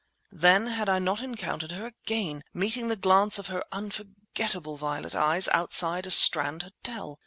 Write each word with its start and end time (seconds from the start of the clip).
Then 0.31 0.65
had 0.65 0.89
I 0.89 0.97
not 0.97 1.21
encountered 1.21 1.73
her 1.73 1.85
again, 1.85 2.41
meeting 2.55 2.87
the 2.87 2.95
glance 2.95 3.37
of 3.37 3.45
her 3.53 3.63
unforgettable 3.71 4.75
violet 4.75 5.13
eyes 5.13 5.47
outside 5.49 6.07
a 6.07 6.09
Strand 6.09 6.63
hotel? 6.63 7.19